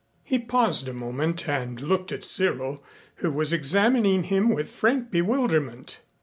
He 0.23 0.39
paused 0.39 0.87
a 0.87 0.93
moment 0.95 1.47
and 1.47 1.79
looked 1.79 2.11
at 2.11 2.23
Cyril, 2.23 2.83
who 3.17 3.31
was 3.31 3.53
examining 3.53 4.23
him 4.23 4.49
with 4.49 4.67
frank 4.71 5.11
bewilderment. 5.11 6.01